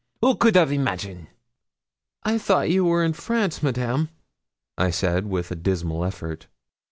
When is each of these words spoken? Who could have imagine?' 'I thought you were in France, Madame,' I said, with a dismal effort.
Who 0.23 0.35
could 0.35 0.55
have 0.55 0.71
imagine?' 0.71 1.27
'I 2.23 2.39
thought 2.39 2.71
you 2.71 2.83
were 2.85 3.03
in 3.03 3.13
France, 3.13 3.61
Madame,' 3.61 4.09
I 4.75 4.89
said, 4.89 5.27
with 5.27 5.51
a 5.51 5.55
dismal 5.55 6.03
effort. 6.03 6.47